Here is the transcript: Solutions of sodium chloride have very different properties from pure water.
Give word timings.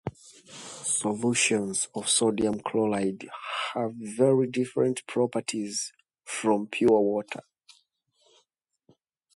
Solutions 0.91 1.87
of 1.93 2.09
sodium 2.09 2.59
chloride 2.61 3.29
have 3.75 3.93
very 3.93 4.47
different 4.47 5.05
properties 5.05 5.93
from 6.25 6.65
pure 6.65 6.99
water. 6.99 7.41